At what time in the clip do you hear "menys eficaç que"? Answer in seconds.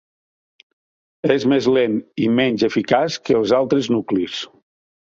2.41-3.41